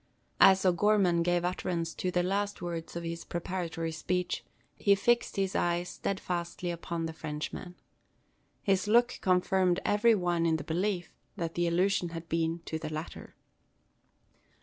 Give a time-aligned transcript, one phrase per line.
[0.39, 4.43] As O'Gorman gave utterance to the last words of his preparatory speech,
[4.75, 7.75] he fixed his eyes steadfastly upon the Frenchman.
[8.63, 12.91] His look confirmed every one in the belief that the allusion had been to the
[12.91, 13.35] latter.